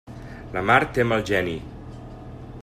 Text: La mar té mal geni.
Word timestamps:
La 0.55 0.63
mar 0.69 0.77
té 0.95 1.05
mal 1.11 1.23
geni. 1.31 1.55